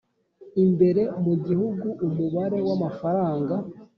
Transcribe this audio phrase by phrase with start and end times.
[0.63, 3.55] imbere mu gihugu umubare w amafaranga